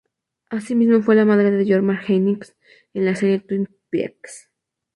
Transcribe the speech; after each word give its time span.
Asimismo, 0.49 1.03
fue 1.03 1.13
la 1.15 1.25
madre 1.25 1.51
de 1.51 1.63
Norma 1.63 1.95
Jennings 1.97 2.55
en 2.95 3.05
la 3.05 3.13
serie 3.15 3.37
Twin 3.39 3.69
Peaks. 3.91 4.49